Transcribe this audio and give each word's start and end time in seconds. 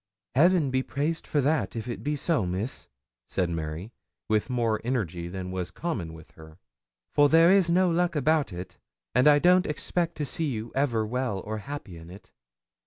'Heaven 0.33 0.71
be 0.71 0.81
praised 0.81 1.27
for 1.27 1.41
that, 1.41 1.75
if 1.75 1.87
it 1.87 2.03
be 2.03 2.15
so, 2.15 2.43
Miss!' 2.43 2.89
said 3.27 3.51
Mary, 3.51 3.93
with 4.27 4.49
more 4.49 4.81
energy 4.83 5.27
than 5.27 5.51
was 5.51 5.69
common 5.69 6.11
with 6.15 6.31
her, 6.31 6.57
'for 7.13 7.29
there 7.29 7.51
is 7.51 7.69
no 7.69 7.91
luck 7.91 8.15
about 8.15 8.51
it, 8.51 8.79
and 9.13 9.27
I 9.27 9.37
don't 9.37 9.67
expect 9.67 10.15
to 10.15 10.25
see 10.25 10.49
you 10.49 10.71
ever 10.73 11.05
well 11.05 11.39
or 11.41 11.59
happy 11.59 11.97
in 11.97 12.09
it.' 12.09 12.31